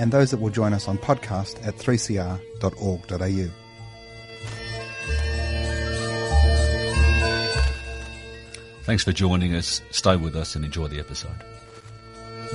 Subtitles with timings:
[0.00, 3.50] and those that will join us on podcast at 3cr.org.au.
[8.84, 9.82] Thanks for joining us.
[9.90, 11.44] Stay with us and enjoy the episode.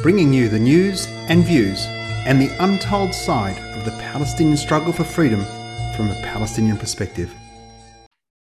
[0.01, 1.85] Bringing you the news and views
[2.25, 5.39] and the untold side of the Palestinian struggle for freedom
[5.95, 7.31] from a Palestinian perspective.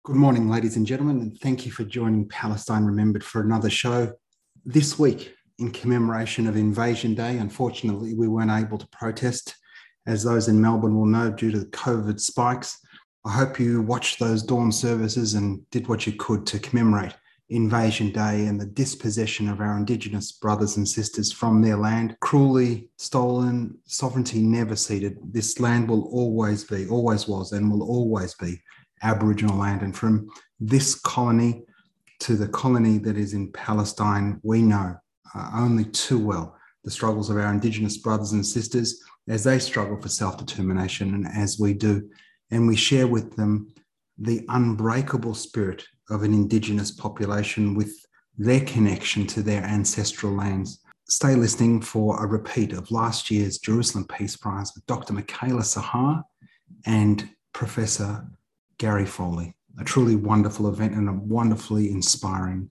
[0.03, 4.11] Good morning, ladies and gentlemen, and thank you for joining Palestine Remembered for another show.
[4.65, 9.55] This week, in commemoration of Invasion Day, unfortunately, we weren't able to protest,
[10.07, 12.79] as those in Melbourne will know, due to the COVID spikes.
[13.25, 17.13] I hope you watched those dawn services and did what you could to commemorate
[17.49, 22.89] Invasion Day and the dispossession of our Indigenous brothers and sisters from their land, cruelly
[22.97, 25.17] stolen, sovereignty never ceded.
[25.33, 28.61] This land will always be, always was, and will always be
[29.01, 29.81] Aboriginal land.
[29.81, 30.29] And from
[30.59, 31.63] this colony
[32.19, 34.95] to the colony that is in Palestine, we know
[35.35, 39.99] uh, only too well the struggles of our Indigenous brothers and sisters as they struggle
[40.01, 42.09] for self determination and as we do.
[42.51, 43.73] And we share with them
[44.17, 47.93] the unbreakable spirit of an Indigenous population with
[48.37, 50.79] their connection to their ancestral lands.
[51.07, 55.13] Stay listening for a repeat of last year's Jerusalem Peace Prize with Dr.
[55.13, 56.23] Micaela Sahhar
[56.85, 58.25] and Professor
[58.77, 59.53] Gary Foley.
[59.79, 62.69] A truly wonderful event and a wonderfully inspiring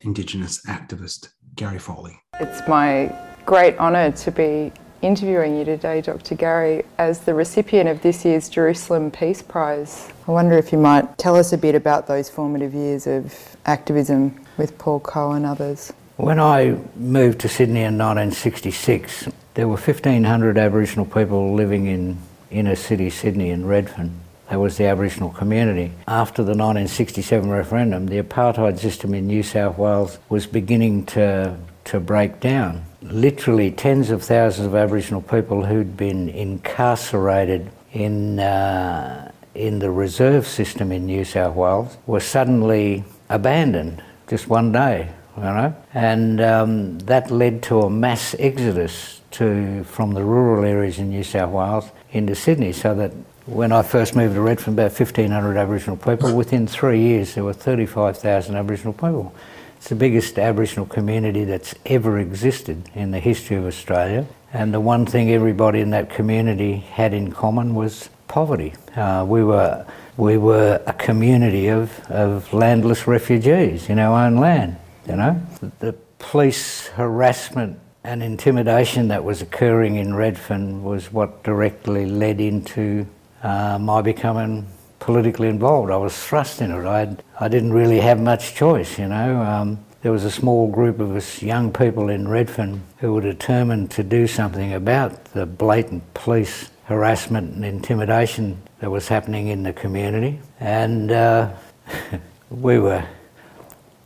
[0.00, 2.18] Indigenous activist, Gary Foley.
[2.40, 3.12] It's my
[3.44, 6.36] great honour to be interviewing you today, Dr.
[6.36, 10.08] Gary, as the recipient of this year's Jerusalem Peace Prize.
[10.28, 14.40] I wonder if you might tell us a bit about those formative years of activism
[14.56, 15.92] with Paul Coe and others.
[16.16, 22.18] When I moved to Sydney in 1966, there were 1,500 Aboriginal people living in
[22.50, 24.20] inner city Sydney in Redfern.
[24.50, 25.92] That was the Aboriginal community.
[26.06, 32.00] After the 1967 referendum, the apartheid system in New South Wales was beginning to, to
[32.00, 39.78] break down literally tens of thousands of Aboriginal people who'd been incarcerated in, uh, in
[39.78, 45.74] the reserve system in New South Wales were suddenly abandoned just one day, you know,
[45.94, 51.22] and um, that led to a mass exodus to, from the rural areas in New
[51.22, 53.12] South Wales into Sydney, so that
[53.48, 57.54] when I first moved to Redfern, about 1,500 Aboriginal people, within three years there were
[57.54, 59.34] 35,000 Aboriginal people.
[59.78, 64.26] It's the biggest Aboriginal community that's ever existed in the history of Australia.
[64.52, 68.74] And the one thing everybody in that community had in common was poverty.
[68.94, 69.86] Uh, we were
[70.18, 74.76] we were a community of, of landless refugees in our own land.
[75.06, 75.40] You know,
[75.78, 83.06] the police harassment and intimidation that was occurring in Redfern was what directly led into
[83.42, 84.66] uh, my becoming
[84.98, 85.90] politically involved.
[85.90, 86.84] I was thrust in it.
[86.86, 89.40] I I didn't really have much choice, you know.
[89.40, 93.90] Um, there was a small group of us young people in Redfern who were determined
[93.92, 99.72] to do something about the blatant police harassment and intimidation that was happening in the
[99.72, 100.38] community.
[100.60, 101.52] And uh,
[102.50, 103.04] we were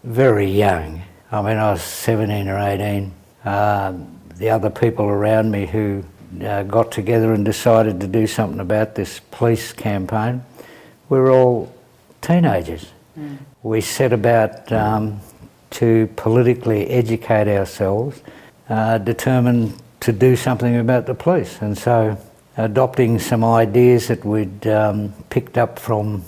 [0.03, 1.03] very young.
[1.31, 3.13] I mean, I was 17 or 18.
[3.45, 3.95] Uh,
[4.37, 6.03] the other people around me who
[6.41, 10.43] uh, got together and decided to do something about this police campaign
[11.13, 11.71] we were all
[12.23, 12.87] teenagers.
[13.19, 13.37] Mm.
[13.63, 15.21] We set about um,
[15.73, 18.23] to politically educate ourselves,
[18.71, 21.61] uh, determined to do something about the police.
[21.61, 22.17] And so,
[22.57, 26.25] adopting some ideas that we'd um, picked up from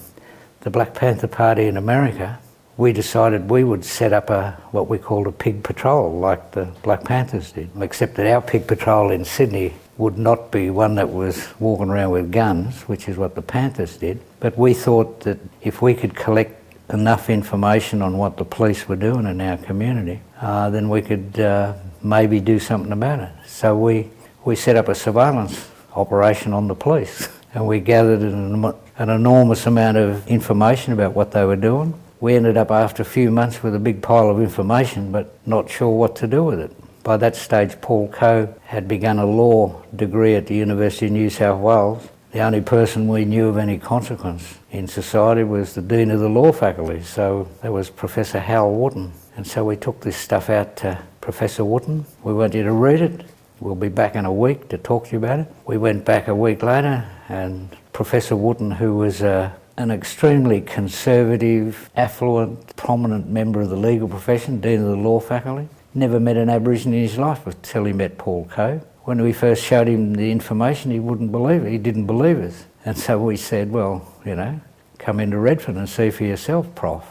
[0.60, 2.38] the Black Panther Party in America,
[2.76, 6.66] we decided we would set up a what we called a pig patrol, like the
[6.82, 7.70] Black Panthers did.
[7.80, 12.10] Except that our pig patrol in Sydney would not be one that was walking around
[12.10, 14.20] with guns, which is what the Panthers did.
[14.40, 16.60] But we thought that if we could collect
[16.92, 21.38] enough information on what the police were doing in our community, uh, then we could
[21.38, 23.30] uh, maybe do something about it.
[23.46, 24.10] So we,
[24.44, 28.64] we set up a surveillance operation on the police and we gathered an,
[28.98, 31.94] an enormous amount of information about what they were doing.
[32.20, 35.70] We ended up after a few months with a big pile of information but not
[35.70, 36.72] sure what to do with it.
[37.04, 41.28] By that stage, Paul Coe had begun a law degree at the University of New
[41.28, 42.08] South Wales.
[42.32, 46.30] The only person we knew of any consequence in society was the Dean of the
[46.30, 49.12] Law Faculty, so that was Professor Hal Wootten.
[49.36, 52.06] And so we took this stuff out to Professor Wootten.
[52.22, 53.26] We wanted you to read it.
[53.60, 55.46] We'll be back in a week to talk to you about it.
[55.66, 61.90] We went back a week later, and Professor Wharton, who was uh, an extremely conservative,
[61.96, 66.48] affluent, prominent member of the legal profession, Dean of the Law Faculty, never met an
[66.48, 68.80] Aborigine in his life until he met Paul Coe.
[69.04, 71.70] When we first showed him the information, he wouldn't believe it.
[71.70, 72.64] He didn't believe us.
[72.84, 74.60] And so we said, well, you know,
[74.98, 77.04] come into Redfern and see for yourself, Prof.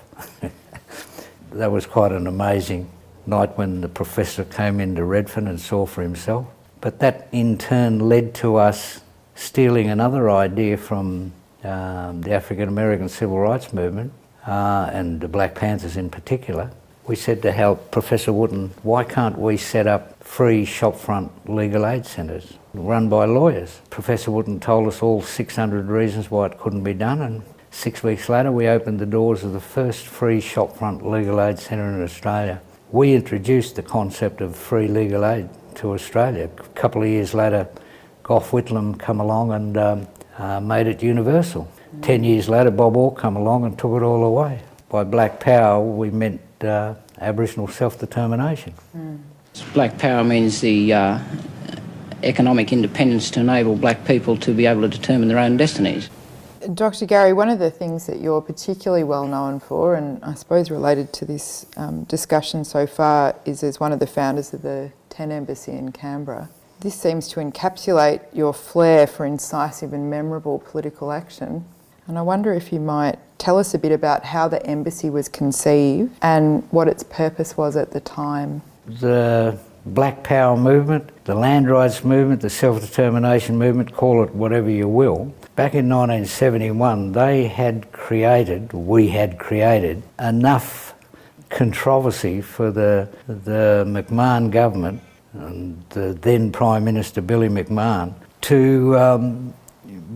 [1.52, 2.90] that was quite an amazing
[3.26, 6.48] night when the professor came into Redfern and saw for himself.
[6.82, 9.02] But that in turn led to us
[9.36, 11.32] stealing another idea from
[11.64, 14.12] um, the African American Civil Rights Movement
[14.46, 16.72] uh, and the Black Panthers in particular.
[17.06, 22.06] We said to help Professor Wootten, why can't we set up free shopfront legal aid
[22.06, 23.82] centres run by lawyers?
[23.90, 28.30] Professor Wootten told us all 600 reasons why it couldn't be done, and six weeks
[28.30, 32.62] later we opened the doors of the first free shopfront legal aid centre in Australia.
[32.94, 36.50] We introduced the concept of free legal aid to Australia.
[36.58, 37.68] A couple of years later,
[38.24, 40.08] Gough Whitlam come along and um,
[40.38, 41.70] uh, made it universal.
[42.02, 44.62] Ten years later, Bob Hawke come along and took it all away.
[44.88, 48.74] By black power, we meant uh, Aboriginal self-determination.
[48.96, 49.20] Mm.
[49.74, 51.20] Black power means the uh,
[52.24, 56.10] economic independence to enable black people to be able to determine their own destinies.
[56.74, 57.06] Dr.
[57.06, 61.12] Gary, one of the things that you're particularly well known for, and I suppose related
[61.14, 65.32] to this um, discussion so far, is as one of the founders of the Tent
[65.32, 66.50] Embassy in Canberra.
[66.80, 71.66] This seems to encapsulate your flair for incisive and memorable political action.
[72.08, 75.28] And I wonder if you might tell us a bit about how the embassy was
[75.30, 78.62] conceived and what its purpose was at the time.
[78.88, 84.70] The Black Power movement, the land rights movement, the self determination movement, call it whatever
[84.70, 85.34] you will.
[85.56, 90.96] Back in 1971, they had created, we had created, enough
[91.50, 95.02] controversy for the, the McMahon government
[95.34, 99.54] and the then Prime Minister Billy McMahon to um,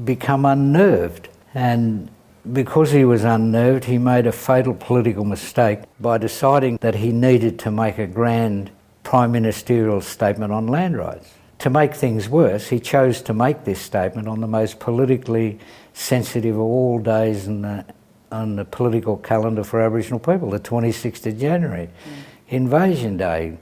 [0.05, 1.29] become unnerved.
[1.57, 2.11] And
[2.53, 7.57] because he was unnerved, he made a fatal political mistake by deciding that he needed
[7.59, 8.69] to make a grand
[9.01, 11.33] prime ministerial statement on land rights.
[11.59, 15.57] To make things worse, he chose to make this statement on the most politically
[15.93, 17.83] sensitive of all days in the,
[18.31, 22.23] on the political calendar for Aboriginal people, the 26th of January, mm.
[22.49, 23.57] Invasion Day.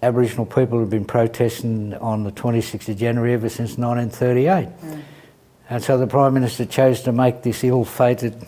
[0.00, 4.68] Aboriginal people have been protesting on the 26th of January ever since 1938.
[4.68, 5.02] Mm.
[5.68, 8.46] And so the Prime Minister chose to make this ill fated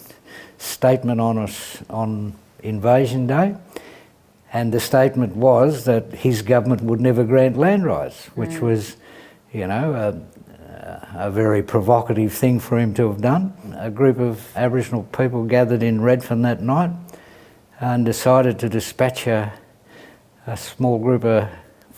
[0.59, 3.57] statement on us on Invasion Day.
[4.53, 8.61] And the statement was that his government would never grant land rights, which mm.
[8.61, 8.97] was,
[9.53, 13.53] you know, a, a, very provocative thing for him to have done.
[13.79, 16.91] A group of Aboriginal people gathered in Redfern that night
[17.81, 19.53] and decided to dispatch a
[20.47, 21.49] a small group of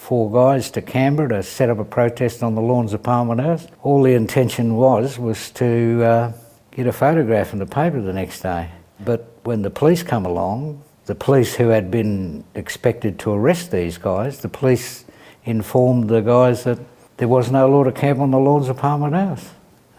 [0.06, 3.66] four guys to Canberra to set up a protest on the lawns of Parliament House.
[3.82, 6.32] All the intention was was to uh,
[6.70, 8.70] get a photograph in the paper the next day.
[9.04, 13.98] But when the police come along, the police who had been expected to arrest these
[13.98, 15.04] guys, the police
[15.44, 16.78] informed the guys that
[17.16, 19.50] there was no law to camp on the lawns of Parliament House.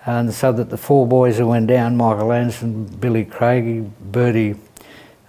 [0.06, 4.56] And so that the four boys who went down, Michael Anderson, Billy Craigie, Bertie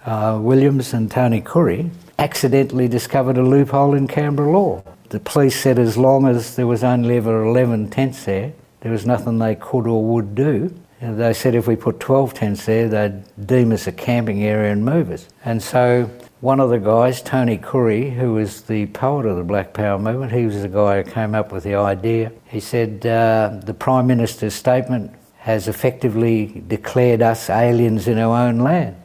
[0.05, 4.83] uh, Williams and Tony Coorey, accidentally discovered a loophole in Canberra law.
[5.09, 9.05] The police said as long as there was only ever 11 tents there, there was
[9.05, 10.73] nothing they could or would do.
[11.01, 14.73] And they said if we put 12 tents there, they'd deem us a camping area
[14.73, 15.27] and move us.
[15.45, 16.09] And so
[16.41, 20.33] one of the guys, Tony Coorey, who was the poet of the Black Power movement,
[20.33, 22.33] he was the guy who came up with the idea.
[22.45, 28.59] He said uh, the Prime Minister's statement has effectively declared us aliens in our own
[28.59, 28.97] land.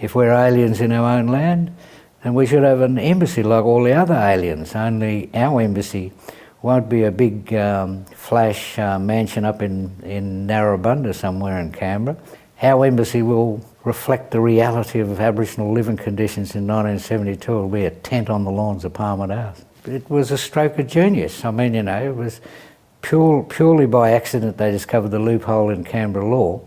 [0.00, 1.74] If we're aliens in our own land,
[2.26, 6.12] and we should have an embassy like all the other aliens, only our embassy
[6.60, 12.16] won't be a big um, flash uh, mansion up in, in Narrabundah somewhere in Canberra.
[12.60, 17.52] Our embassy will reflect the reality of Aboriginal living conditions in 1972.
[17.52, 19.64] It'll be a tent on the lawns of Parliament House.
[19.84, 21.44] It was a stroke of genius.
[21.44, 22.40] I mean, you know, it was
[23.02, 26.60] pure, purely by accident they discovered the loophole in Canberra law.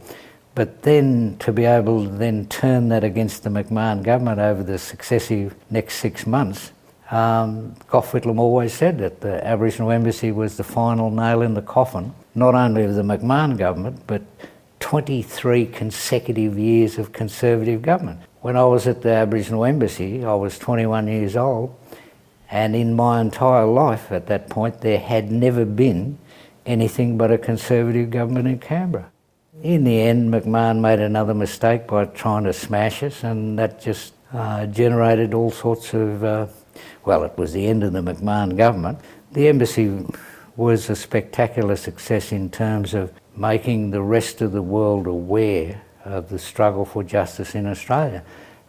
[0.60, 4.78] But then to be able to then turn that against the McMahon government over the
[4.78, 6.74] successive next six months,
[7.12, 11.62] um, Gough Whitlam always said that the Aboriginal Embassy was the final nail in the
[11.62, 14.22] coffin, not only of the McMahon government, but
[14.82, 18.20] 23 consecutive years of Conservative government.
[18.42, 21.74] When I was at the Aboriginal Embassy, I was 21 years old,
[22.52, 26.18] and in my entire life at that point, there had never been
[26.66, 29.10] anything but a Conservative government in Canberra.
[29.62, 34.14] In the end, McMahon made another mistake by trying to smash us, and that just
[34.32, 36.24] uh, generated all sorts of.
[36.24, 36.48] Uh,
[37.06, 39.00] well, it was the end of the McMahon government,
[39.32, 40.06] the embassy
[40.56, 46.30] was a spectacular success in terms of making the rest of the world aware of
[46.30, 48.24] the struggle for justice in Australia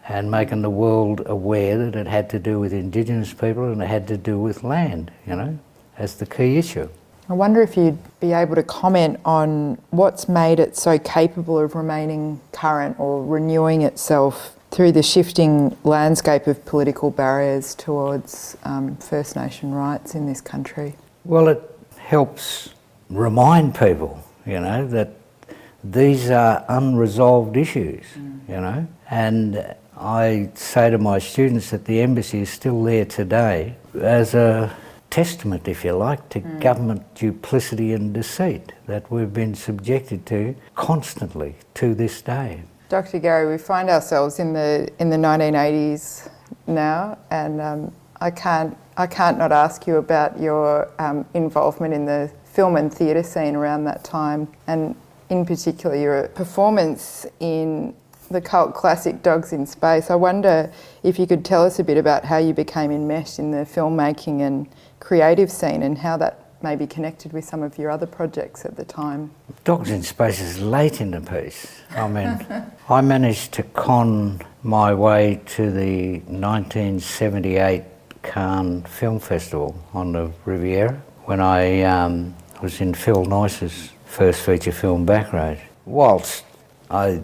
[0.09, 3.87] and making the world aware that it had to do with Indigenous people and it
[3.87, 5.59] had to do with land, you know,
[5.99, 6.88] as the key issue.
[7.31, 11.77] I wonder if you'd be able to comment on what's made it so capable of
[11.77, 19.37] remaining current or renewing itself through the shifting landscape of political barriers towards um, First
[19.37, 20.97] Nation rights in this country.
[21.25, 21.63] Well, it
[21.99, 22.71] helps
[23.09, 25.13] remind people, you know, that
[25.85, 28.41] these are unresolved issues, mm.
[28.49, 33.77] you know, and I say to my students that the embassy is still there today
[33.95, 34.75] as a
[35.11, 36.61] testament, if you like, to mm.
[36.61, 42.62] government duplicity and deceit that we've been subjected to constantly to this day.
[42.88, 43.19] Dr.
[43.19, 46.29] Gary, we find ourselves in the in the 1980s
[46.67, 52.05] now, and um, I can't I can't not ask you about your um, involvement in
[52.05, 54.97] the film and theatre scene around that time, and
[55.29, 57.95] in particular your performance in
[58.31, 60.11] the cult classic Dogs in Space.
[60.11, 60.73] I wonder
[61.03, 64.41] if you could tell us a bit about how you became enmeshed in the filmmaking
[64.41, 64.69] and
[65.01, 68.77] creative scene and how that may be connected with some of your other projects at
[68.77, 69.31] the time.
[69.65, 71.81] Dogs in Space is late in the piece.
[71.91, 72.47] I mean,
[72.89, 77.83] I managed to con my way to the 1978
[78.23, 84.73] Cannes Film Festival on the Riviera when I um, was in Phil Noyce's first feature
[84.73, 85.59] film, Backroad.
[85.87, 86.45] Whilst
[86.91, 87.23] I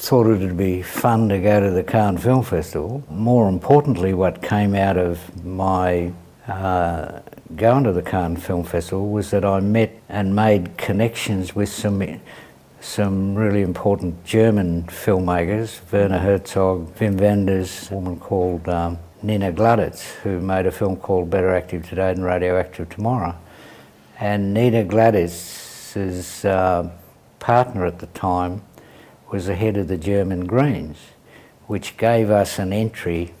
[0.00, 4.40] thought it would be fun to go to the Cannes Film Festival, more importantly, what
[4.40, 6.12] came out of my
[6.46, 7.20] uh,
[7.56, 12.20] going to the Cannes Film Festival was that I met and made connections with some
[12.80, 20.12] some really important German filmmakers, Werner Herzog, Wim Wenders, a woman called um, Nina Gladitz,
[20.22, 23.34] who made a film called Better Active Today than Radioactive Tomorrow.
[24.20, 26.88] And Nina Gladitz's uh,
[27.40, 28.62] partner at the time
[29.30, 30.98] was the head of the German Greens,
[31.66, 33.34] which gave us an entry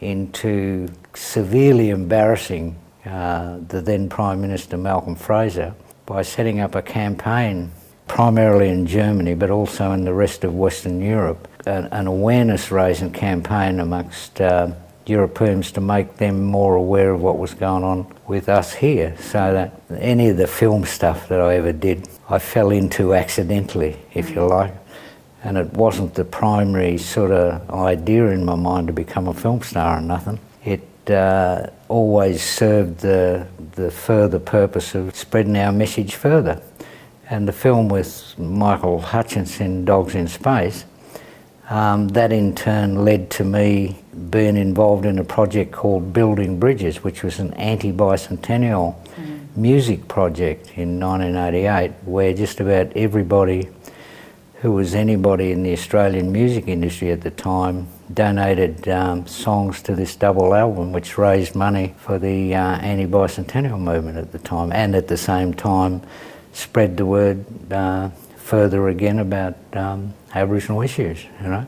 [0.00, 5.74] into severely embarrassing uh, the then Prime Minister Malcolm Fraser
[6.06, 7.70] by setting up a campaign
[8.06, 13.12] primarily in Germany but also in the rest of Western Europe, an, an awareness raising
[13.12, 14.70] campaign amongst uh,
[15.06, 19.52] Europeans to make them more aware of what was going on with us here so
[19.52, 24.30] that any of the film stuff that I ever did I fell into accidentally, if
[24.30, 24.72] you like.
[25.44, 29.62] And it wasn't the primary sort of idea in my mind to become a film
[29.62, 30.38] star or nothing.
[30.64, 36.62] It uh, always served the, the further purpose of spreading our message further.
[37.28, 40.84] And the film with Michael Hutchence, Dogs in Space,
[41.70, 43.96] um, that in turn led to me
[44.30, 49.56] being involved in a project called Building Bridges, which was an anti bicentennial mm.
[49.56, 53.68] music project in 1988, where just about everybody
[54.62, 59.92] who was anybody in the Australian music industry at the time, donated um, songs to
[59.96, 64.70] this double album, which raised money for the uh, anti bicentennial movement at the time,
[64.70, 66.00] and at the same time
[66.52, 71.24] spread the word uh, further again about um, Aboriginal issues.
[71.42, 71.66] You know,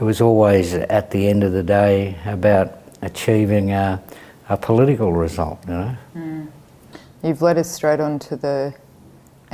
[0.00, 4.02] it was always at the end of the day about achieving a,
[4.48, 5.58] a political result.
[5.66, 5.96] You know.
[6.16, 6.48] Mm.
[7.22, 8.74] You've led us straight on to the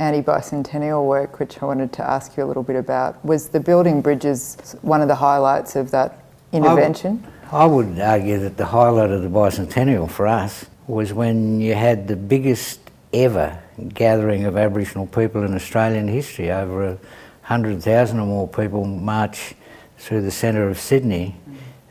[0.01, 3.23] anti-bicentennial work, which I wanted to ask you a little bit about.
[3.23, 7.23] Was the building bridges one of the highlights of that intervention?
[7.51, 12.07] I would, argue that the highlight of the bicentennial for us was when you had
[12.07, 12.79] the biggest
[13.13, 13.61] ever
[13.93, 16.51] gathering of Aboriginal people in Australian history.
[16.51, 16.97] Over a
[17.43, 19.53] hundred thousand or more people march
[19.97, 21.35] through the centre of Sydney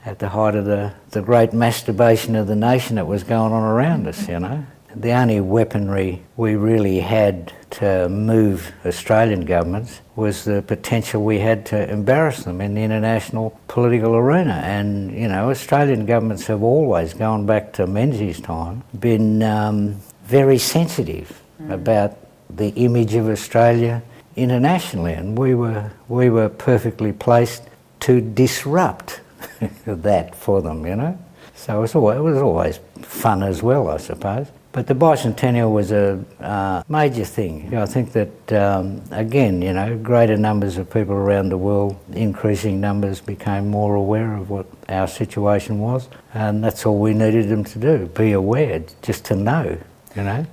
[0.04, 3.62] at the height of the, the great masturbation of the nation that was going on
[3.62, 4.66] around us, you know.
[4.94, 11.64] The only weaponry we really had to move Australian governments was the potential we had
[11.66, 14.60] to embarrass them in the international political arena.
[14.64, 20.58] And, you know, Australian governments have always, going back to Menzies' time, been um, very
[20.58, 21.70] sensitive mm.
[21.70, 22.16] about
[22.48, 24.02] the image of Australia
[24.34, 25.12] internationally.
[25.12, 27.62] And we were, we were perfectly placed
[28.00, 29.20] to disrupt
[29.86, 31.18] that for them, you know.
[31.54, 34.48] So it was, always, it was always fun as well, I suppose.
[34.72, 37.74] But the bicentennial was a uh, major thing.
[37.74, 42.80] I think that, um, again, you know, greater numbers of people around the world, increasing
[42.80, 46.08] numbers, became more aware of what our situation was.
[46.34, 49.76] And that's all we needed them to do be aware, just to know,
[50.14, 50.46] you know.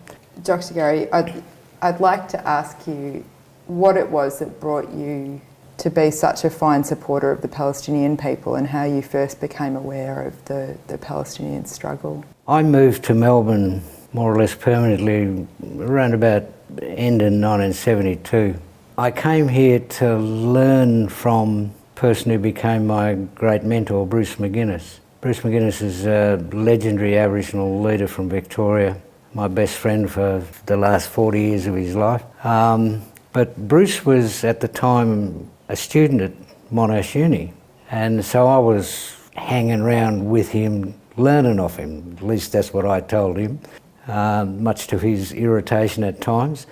[0.44, 0.74] Dr.
[0.74, 1.44] Gary, I'd,
[1.84, 3.24] I'd like to ask you
[3.68, 5.42] what it was that brought you
[5.78, 9.76] to be such a fine supporter of the Palestinian people and how you first became
[9.76, 12.26] aware of the, the Palestinian struggle.
[12.48, 13.84] I moved to Melbourne
[14.14, 15.48] more or less permanently
[15.80, 16.44] around about
[16.82, 18.56] end in 1972.
[18.98, 25.00] I came here to learn from person who became my great mentor, Bruce McGuinness.
[25.20, 29.02] Bruce McGuinness is a legendary Aboriginal leader from Victoria,
[29.34, 32.24] my best friend for the last 40 years of his life.
[32.46, 33.02] Um,
[33.34, 36.32] but Bruce was at the time a student at
[36.72, 37.54] Monash Uni,
[37.90, 42.16] and so I was hanging around with him, learning off him.
[42.18, 43.60] At least that's what I told him,
[44.08, 46.68] uh, much to his irritation at times.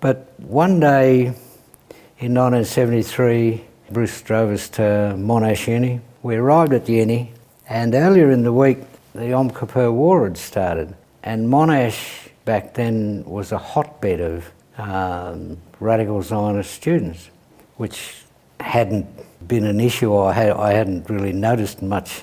[0.00, 1.34] But one day
[2.18, 6.00] in 1973, Bruce drove us to Monash Uni.
[6.22, 7.32] We arrived at the Uni,
[7.68, 8.78] and earlier in the week,
[9.14, 10.94] the Yom Kippur War had started.
[11.22, 17.30] And Monash back then was a hotbed of um, radical Zionist students,
[17.76, 18.14] which
[18.60, 19.06] hadn't
[19.46, 22.22] been an issue I, had, I hadn't really noticed much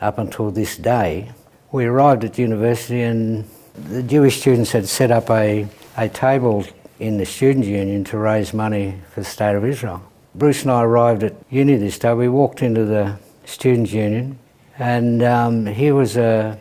[0.00, 1.32] up until this day.
[1.72, 6.64] We arrived at university and the Jewish students had set up a, a table
[6.98, 10.02] in the Students' Union to raise money for the State of Israel.
[10.34, 12.12] Bruce and I arrived at uni this day.
[12.14, 14.38] We walked into the Students' Union
[14.78, 16.58] and um, here was a,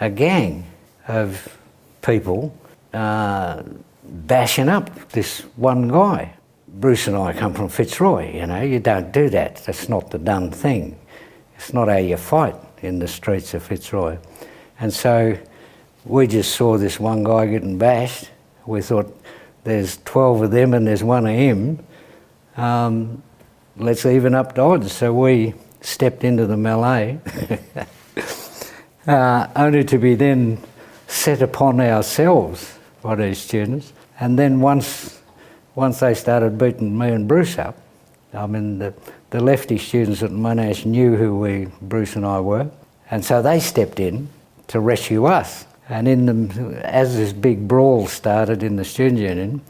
[0.00, 0.66] a gang
[1.08, 1.58] of
[2.02, 2.54] people
[2.92, 3.62] uh,
[4.04, 6.34] bashing up this one guy.
[6.68, 9.62] Bruce and I come from Fitzroy, you know, you don't do that.
[9.66, 10.98] That's not the done thing.
[11.56, 14.18] It's not how you fight in the streets of Fitzroy.
[14.80, 15.38] And so
[16.04, 18.30] we just saw this one guy getting bashed.
[18.66, 19.16] We thought,
[19.64, 21.84] there's 12 of them and there's one of him.
[22.56, 23.22] Um,
[23.76, 24.92] let's even up the odds.
[24.92, 27.20] So we stepped into the melee,
[29.06, 30.58] uh, only to be then
[31.06, 33.92] set upon ourselves by these students.
[34.18, 35.20] And then once,
[35.74, 37.76] once they started beating me and Bruce up,
[38.34, 38.94] I mean, the,
[39.30, 42.70] the lefty students at Monash knew who we, Bruce and I were,
[43.10, 44.28] and so they stepped in
[44.68, 45.66] to rescue us.
[45.88, 49.60] And in the, as this big brawl started in the student union,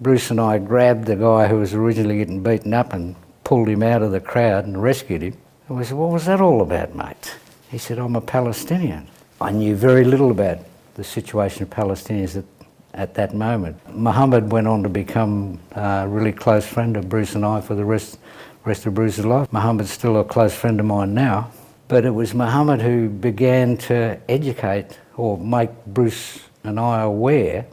[0.00, 3.82] Bruce and I grabbed the guy who was originally getting beaten up and pulled him
[3.82, 5.36] out of the crowd and rescued him.
[5.68, 7.36] And we said, What was that all about, mate?
[7.70, 9.08] He said, I'm a Palestinian.
[9.40, 10.58] I knew very little about
[10.94, 12.44] the situation of Palestinians at,
[12.92, 13.76] at that moment.
[13.94, 17.84] Muhammad went on to become a really close friend of Bruce and I for the
[17.84, 18.18] rest,
[18.64, 19.52] rest of Bruce's life.
[19.52, 21.50] Muhammad's still a close friend of mine now.
[21.88, 27.66] But it was Muhammad who began to educate or make Bruce and I aware,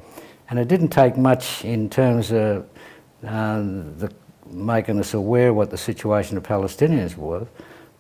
[0.49, 2.67] and it didn't take much in terms of
[3.25, 4.11] uh, the,
[4.49, 7.47] making us aware what the situation of Palestinians was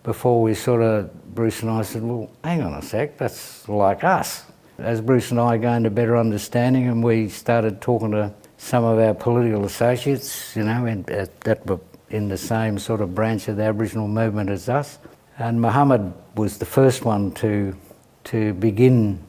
[0.03, 4.03] before we sort of, Bruce and I said, well, hang on a sec, that's like
[4.03, 4.45] us
[4.83, 8.99] as Bruce and I gained a better understanding and we started talking to some of
[8.99, 13.57] our political associates, you know, in, that were in the same sort of branch of
[13.57, 14.99] the Aboriginal movement as us.
[15.39, 17.75] And Muhammad was the first one to,
[18.25, 19.19] to begin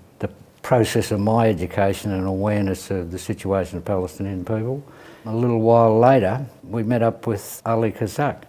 [0.63, 4.83] process of my education and awareness of the situation of Palestinian people.
[5.27, 8.45] A little while later, we met up with Ali Kazak.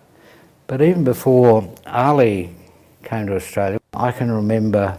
[0.68, 2.52] But even before Ali
[3.04, 4.98] came to Australia, I can remember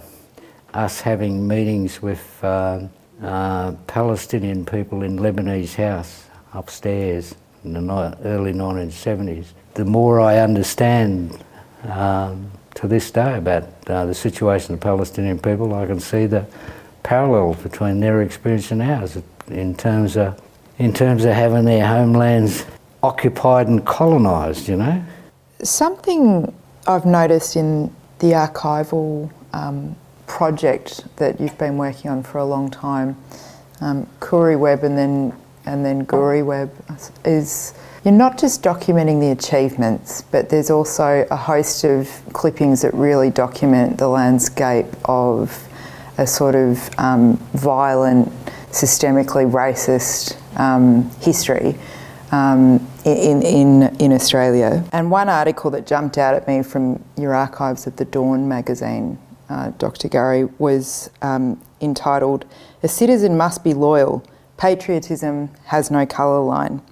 [0.73, 2.81] us having meetings with uh,
[3.23, 9.47] uh, Palestinian people in Lebanese house upstairs in the early 1970s.
[9.75, 11.43] The more I understand
[11.85, 16.47] um, to this day about uh, the situation of Palestinian people, I can see the
[17.05, 19.17] parallels between their experience and ours
[19.49, 20.41] in terms of
[20.79, 22.67] in terms of having their homelands
[23.05, 24.67] occupied and colonised.
[24.67, 25.05] You know,
[25.63, 26.53] something
[26.89, 29.95] I've noticed in the archival um,
[30.27, 33.17] project that you've been working on for a long time,
[33.81, 35.33] um, Koori Web and then
[35.67, 36.71] and then Goori Web,
[37.25, 37.73] is
[38.05, 43.31] you're not just documenting the achievements, but there's also a host of clippings that really
[43.31, 45.69] document the landscape of
[46.19, 48.29] a sort of um, violent,
[48.71, 51.77] systemically racist um, history.
[52.33, 54.83] Um, in, in, in Australia.
[54.91, 59.19] And one article that jumped out at me from your archives of the Dawn magazine
[59.49, 60.09] uh, Dr.
[60.09, 62.45] Gary, was um, entitled
[62.83, 64.25] A Citizen Must Be Loyal
[64.57, 66.83] Patriotism Has No Colour Line.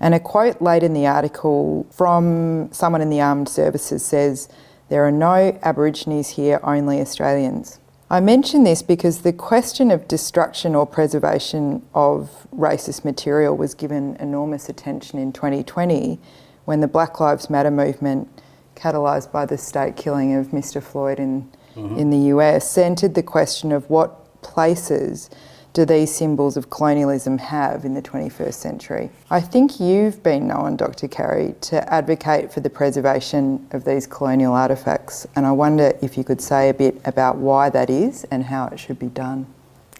[0.00, 4.48] And a quote late in the article from someone in the armed services says,
[4.88, 7.80] There are no Aborigines here, only Australians.
[8.08, 14.16] I mention this because the question of destruction or preservation of racist material was given
[14.20, 16.20] enormous attention in 2020
[16.66, 18.28] when the Black Lives Matter movement,
[18.76, 20.82] catalysed by the state killing of Mr.
[20.82, 21.98] Floyd in mm-hmm.
[21.98, 25.30] in the US centred the question of what places
[25.76, 29.10] do these symbols of colonialism have in the 21st century?
[29.28, 31.06] I think you've been known, Dr.
[31.06, 36.24] Gary, to advocate for the preservation of these colonial artefacts, and I wonder if you
[36.24, 39.46] could say a bit about why that is and how it should be done.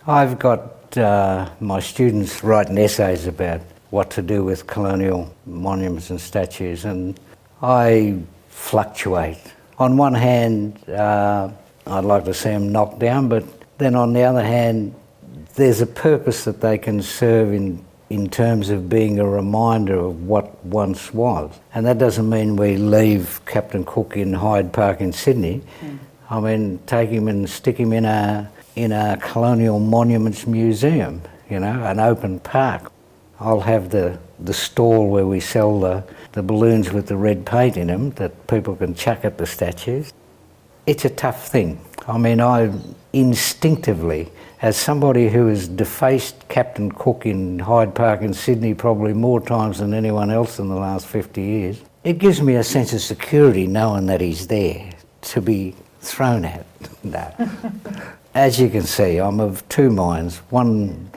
[0.07, 3.61] I've got uh, my students writing essays about
[3.91, 7.21] what to do with colonial monuments and statues, and
[7.61, 8.17] I
[8.49, 9.53] fluctuate.
[9.79, 11.51] On one hand, uh,
[11.87, 13.45] I'd like to see them knocked down, but
[13.77, 14.95] then on the other hand,
[15.57, 20.27] there's a purpose that they can serve in in terms of being a reminder of
[20.27, 21.53] what once was.
[21.75, 25.63] And that doesn't mean we leave Captain Cook in Hyde Park in Sydney.
[25.81, 25.99] Mm.
[26.31, 31.59] I mean, take him and stick him in a in a colonial monuments museum, you
[31.59, 32.93] know, an open park.
[33.41, 37.79] I'll have the, the stall where we sell the, the balloons with the red paint
[37.79, 40.13] in them that people can chuck at the statues.
[40.87, 41.81] It's a tough thing.
[42.07, 42.73] I mean, I
[43.13, 44.31] instinctively,
[44.63, 49.79] as somebody who has defaced Captain Cook in Hyde Park in Sydney probably more times
[49.79, 53.67] than anyone else in the last 50 years, it gives me a sense of security
[53.67, 54.91] knowing that he's there
[55.23, 56.65] to be thrown at.
[57.05, 57.33] no.
[58.35, 60.39] as you can see, I'm of two minds.
[60.51, 61.11] One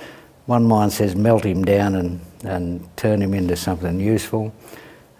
[0.47, 4.51] one mind says melt him down and, and turn him into something useful.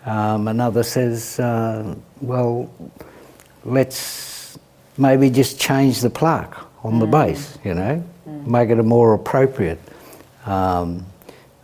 [0.08, 2.68] Um, another says, uh, well,
[3.64, 4.39] let's
[5.00, 7.00] maybe just change the plaque on mm.
[7.00, 8.46] the base, you know, mm.
[8.46, 9.80] make it a more appropriate
[10.46, 11.06] um,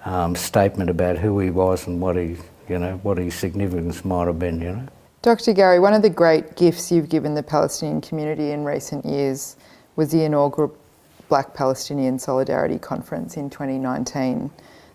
[0.05, 2.37] um, statement about who he was and what he,
[2.69, 4.87] you know, what his significance might have been, you know.
[5.21, 5.53] Dr.
[5.53, 9.55] Gary, one of the great gifts you've given the Palestinian community in recent years
[9.95, 10.75] was the inaugural
[11.29, 14.51] Black Palestinian Solidarity Conference in 2019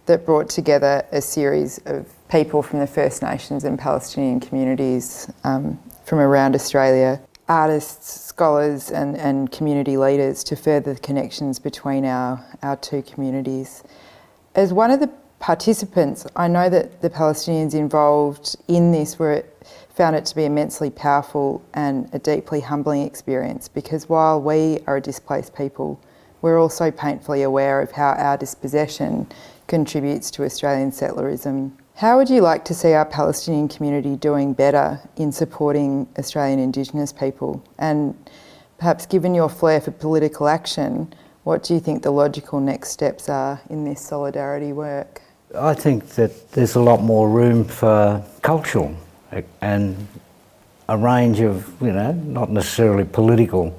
[0.06, 5.78] that brought together a series of people from the First Nations and Palestinian communities um,
[6.04, 7.20] from around Australia,
[7.50, 13.82] artists, scholars, and, and community leaders to further the connections between our, our two communities.
[14.54, 15.10] As one of the
[15.40, 19.44] participants, I know that the Palestinians involved in this were
[19.88, 24.98] found it to be immensely powerful and a deeply humbling experience because while we are
[24.98, 26.00] a displaced people,
[26.42, 29.26] we're also painfully aware of how our dispossession
[29.66, 31.72] contributes to Australian settlerism.
[32.00, 37.12] How would you like to see our Palestinian community doing better in supporting Australian Indigenous
[37.12, 37.62] people?
[37.78, 38.16] And
[38.78, 41.12] perhaps given your flair for political action,
[41.44, 45.20] what do you think the logical next steps are in this solidarity work?
[45.54, 48.96] I think that there's a lot more room for cultural
[49.60, 50.08] and
[50.88, 53.78] a range of, you know, not necessarily political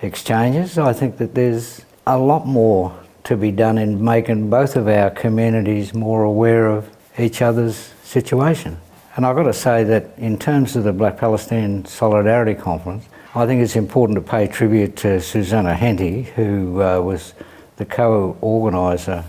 [0.00, 0.78] exchanges.
[0.78, 5.10] I think that there's a lot more to be done in making both of our
[5.10, 8.78] communities more aware of each other's situation.
[9.16, 13.46] And I've got to say that in terms of the Black Palestine Solidarity Conference, I
[13.46, 17.34] think it's important to pay tribute to Susanna Henty, who uh, was
[17.76, 19.24] the co organiser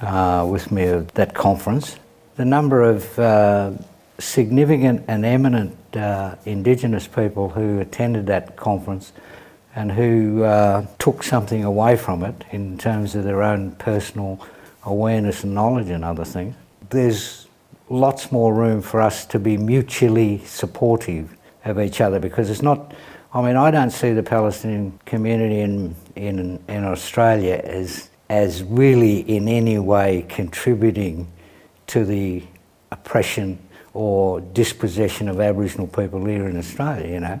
[0.00, 1.96] uh, with me of that conference.
[2.36, 3.72] The number of uh,
[4.18, 9.12] significant and eminent uh, Indigenous people who attended that conference
[9.74, 14.44] and who uh, took something away from it in terms of their own personal
[14.84, 16.54] awareness and knowledge and other things.
[16.94, 17.48] There's
[17.88, 22.94] lots more room for us to be mutually supportive of each other because it's not.
[23.32, 29.18] I mean, I don't see the Palestinian community in in, in Australia as as really
[29.22, 31.26] in any way contributing
[31.88, 32.44] to the
[32.92, 33.58] oppression
[33.92, 37.08] or dispossession of Aboriginal people here in Australia.
[37.12, 37.40] You know,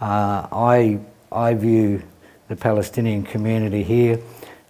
[0.00, 2.02] uh, I I view
[2.48, 4.18] the Palestinian community here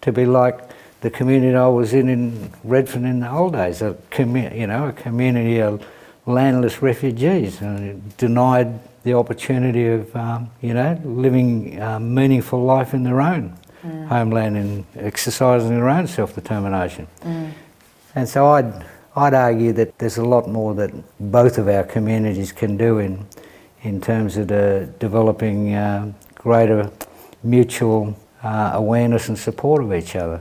[0.00, 0.58] to be like
[1.00, 4.88] the community I was in in Redfern in the old days, a commu- you know,
[4.88, 5.84] a community of
[6.26, 13.02] landless refugees, uh, denied the opportunity of, um, you know, living a meaningful life in
[13.02, 14.06] their own mm.
[14.08, 17.06] homeland and exercising their own self-determination.
[17.22, 17.52] Mm.
[18.14, 18.84] And so I'd,
[19.16, 23.26] I'd argue that there's a lot more that both of our communities can do in,
[23.82, 26.90] in terms of the developing uh, greater
[27.42, 30.40] mutual uh, awareness and support of each other.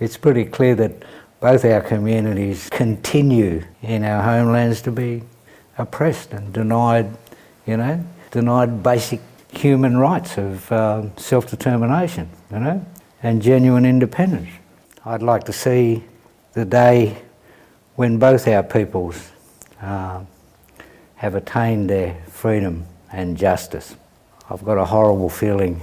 [0.00, 0.92] It's pretty clear that
[1.40, 5.22] both our communities continue in our homelands to be
[5.76, 7.16] oppressed and denied,
[7.66, 9.20] you know, denied basic
[9.52, 12.86] human rights of uh, self-determination, you know,
[13.22, 14.50] and genuine independence.
[15.04, 16.04] I'd like to see
[16.52, 17.22] the day
[17.96, 19.30] when both our peoples
[19.80, 20.22] uh,
[21.16, 23.96] have attained their freedom and justice.
[24.50, 25.80] I've got a horrible feeling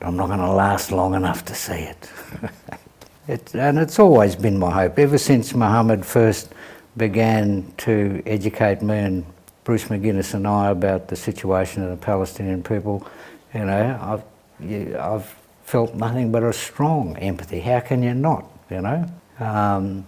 [0.00, 2.10] I'm not going to last long enough to see it.
[3.28, 3.54] it.
[3.54, 6.52] And it's always been my hope, ever since Muhammad first
[6.96, 9.26] began to educate me and
[9.64, 13.06] Bruce McGuinness and I about the situation of the Palestinian people.
[13.54, 14.22] You know,
[14.60, 17.60] I've, I've felt nothing but a strong empathy.
[17.60, 19.06] How can you not, you know?
[19.38, 20.06] Um,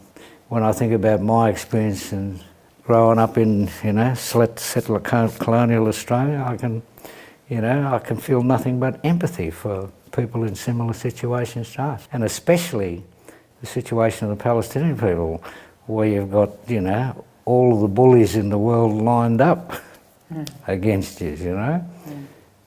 [0.48, 2.40] when I think about my experience in
[2.84, 6.82] growing up in, you know, settler colonial Australia, I can
[7.48, 12.08] you know, I can feel nothing but empathy for people in similar situations to us,
[12.12, 13.02] and especially
[13.60, 15.42] the situation of the Palestinian people,
[15.86, 19.72] where you've got, you know, all of the bullies in the world lined up
[20.32, 20.48] mm.
[20.66, 21.86] against you, you know.
[22.08, 22.24] Mm.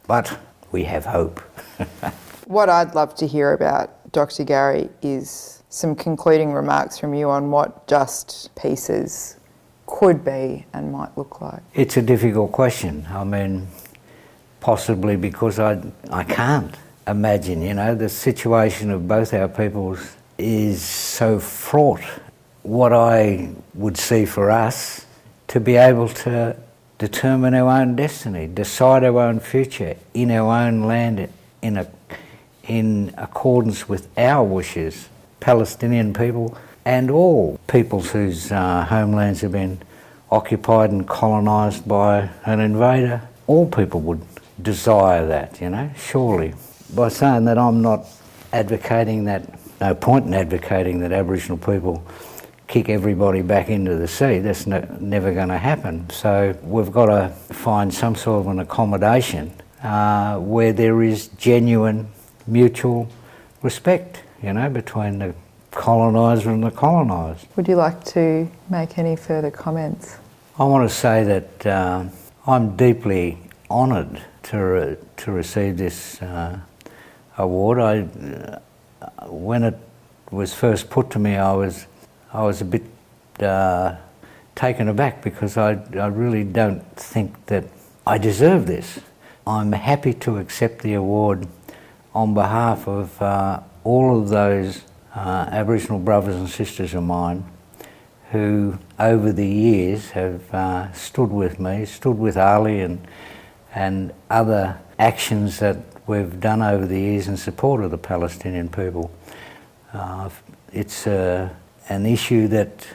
[0.08, 0.38] But
[0.72, 1.40] we have hope.
[2.46, 4.44] what I'd love to hear about, Dr.
[4.44, 9.38] Gary, is some concluding remarks from you on what just pieces
[9.86, 11.62] could be and might look like.
[11.74, 13.06] It's a difficult question.
[13.10, 13.68] I mean,
[14.60, 15.82] possibly because I,
[16.12, 16.76] I can't
[17.08, 22.02] imagine, you know, the situation of both our peoples is so fraught.
[22.63, 25.06] What I would see for us
[25.48, 26.56] to be able to
[26.98, 31.30] determine our own destiny, decide our own future in our own land
[31.62, 31.88] in, a,
[32.67, 35.08] in accordance with our wishes,
[35.39, 39.80] Palestinian people and all peoples whose uh, homelands have been
[40.32, 43.22] occupied and colonised by an invader.
[43.46, 44.22] All people would
[44.62, 46.54] desire that, you know, surely.
[46.93, 48.06] By saying that, I'm not
[48.54, 49.43] advocating that,
[49.82, 52.04] no point in advocating that Aboriginal people
[52.67, 54.39] kick everybody back into the sea.
[54.39, 56.10] That's no, never going to happen.
[56.10, 62.08] So we've got to find some sort of an accommodation uh, where there is genuine
[62.45, 63.08] mutual
[63.62, 65.34] respect, you know, between the
[65.71, 67.45] coloniser and the colonised.
[67.56, 70.17] Would you like to make any further comments?
[70.58, 72.06] I want to say that uh,
[72.47, 73.38] I'm deeply
[73.69, 76.60] honoured to, re- to receive this uh,
[77.38, 77.80] award.
[77.80, 78.02] I,
[79.28, 79.78] when it
[80.32, 81.88] was first put to me, I was
[82.34, 82.84] I was a bit
[83.39, 83.95] uh,
[84.56, 87.65] taken aback because I, I really don't think that
[88.06, 89.00] I deserve this.
[89.45, 91.47] I'm happy to accept the award
[92.13, 94.82] on behalf of uh, all of those
[95.15, 97.45] uh, Aboriginal brothers and sisters of mine
[98.32, 103.08] who over the years have uh, stood with me, stood with Ali and,
[103.73, 109.12] and other actions that we've done over the years in support of the Palestinian people.
[109.93, 110.30] Uh,
[110.72, 111.50] it's uh,
[111.89, 112.88] an issue that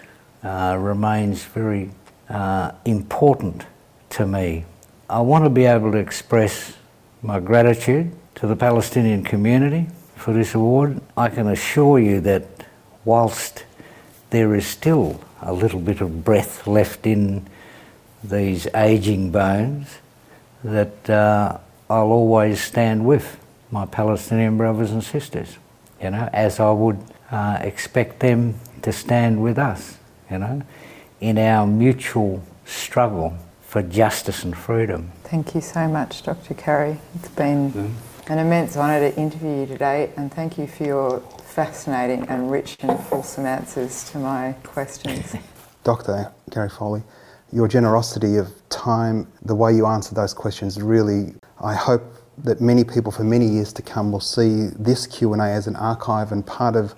[0.42, 1.90] uh, remains very
[2.29, 3.66] uh, important
[4.11, 4.64] to me.
[5.09, 6.75] I want to be able to express
[7.22, 11.01] my gratitude to the Palestinian community for this award.
[11.16, 12.44] I can assure you that
[13.05, 13.64] whilst
[14.31, 17.46] there is still a little bit of breath left in
[18.25, 19.98] these aging bones,
[20.64, 21.59] that uh,
[21.92, 23.38] I'll always stand with
[23.70, 25.59] my Palestinian brothers and sisters,
[26.02, 26.98] you know, as I would
[27.31, 29.98] uh, expect them to stand with us,
[30.31, 30.62] you know,
[31.20, 35.12] in our mutual struggle for justice and freedom.
[35.24, 36.55] Thank you so much, Dr.
[36.55, 36.96] Gary.
[37.14, 37.90] It's been mm.
[38.28, 42.78] an immense honour to interview you today, and thank you for your fascinating and rich
[42.81, 45.37] and fulsome answers to my questions.
[45.85, 46.33] Dr.
[46.48, 47.02] Gary Foley,
[47.52, 52.03] your generosity of time, the way you answered those questions really, I hope
[52.38, 56.33] that many people for many years to come will see this Q&A as an archive
[56.33, 56.94] and part of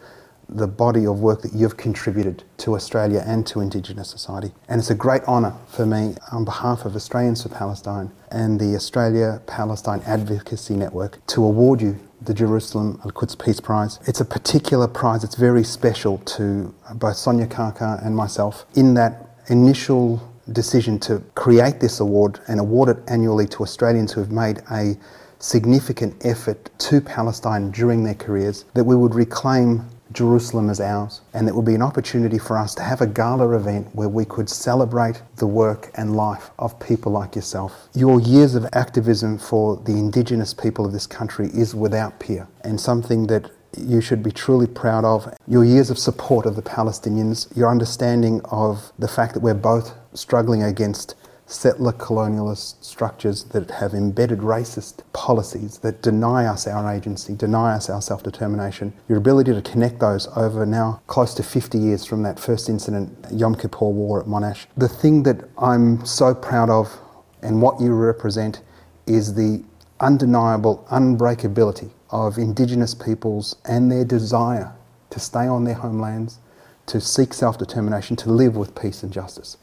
[0.49, 4.53] the body of work that you've contributed to Australia and to Indigenous society.
[4.69, 8.75] And it's a great honour for me, on behalf of Australians for Palestine and the
[8.75, 13.99] Australia Palestine Advocacy Network, to award you the Jerusalem Al Quds Peace Prize.
[14.07, 19.31] It's a particular prize, it's very special to both Sonia Karkar and myself in that
[19.49, 24.63] initial decision to create this award and award it annually to Australians who have made
[24.71, 24.97] a
[25.39, 31.49] significant effort to Palestine during their careers, that we would reclaim Jerusalem as ours, and
[31.49, 34.49] it would be an opportunity for us to have a gala event where we could
[34.49, 37.89] celebrate the work and life of people like yourself.
[37.95, 42.81] Your years of activism for the Indigenous people of this country is without peer, and
[42.81, 45.35] something that you should be truly proud of.
[45.49, 49.95] Your years of support of the Palestinians, your understanding of the fact that we're both
[50.15, 51.15] struggling against
[51.47, 57.91] settler colonialist structures that have embedded racist policies that deny us our agency, deny us
[57.91, 58.93] our self determination.
[59.09, 63.15] Your ability to connect those over now close to 50 years from that first incident,
[63.31, 64.67] Yom Kippur War at Monash.
[64.77, 66.99] The thing that I'm so proud of
[67.43, 68.63] and what you represent
[69.07, 69.63] is the
[70.01, 74.73] undeniable unbreakability of Indigenous peoples and their desire
[75.11, 76.39] to stay on their homelands,
[76.87, 79.59] to seek self determination, to live with peace and justice.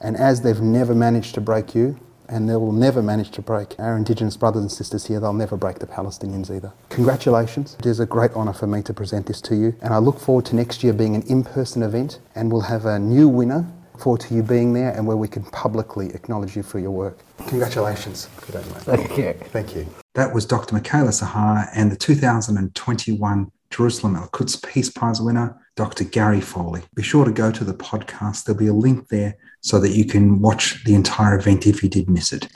[0.00, 1.98] And as they've never managed to break you,
[2.30, 5.56] and they will never manage to break our Indigenous brothers and sisters here, they'll never
[5.56, 6.72] break the Palestinians either.
[6.88, 7.76] Congratulations.
[7.80, 10.18] It is a great honour for me to present this to you, and I look
[10.18, 13.66] forward to next year being an in person event, and we'll have a new winner.
[13.92, 16.92] Look forward to you being there and where we can publicly acknowledge you for your
[16.92, 17.18] work.
[17.48, 18.28] Congratulations.
[18.46, 18.82] Good day, mate.
[18.82, 19.32] Thank you.
[19.48, 19.86] Thank you.
[20.14, 20.74] That was Dr.
[20.74, 26.04] Micaela Sahhar and the 2021 Jerusalem Al Quds Peace Prize winner, Dr.
[26.04, 26.82] Gary Foley.
[26.94, 28.44] Be sure to go to the podcast.
[28.44, 31.88] There'll be a link there so that you can watch the entire event if you
[31.88, 32.48] did miss it.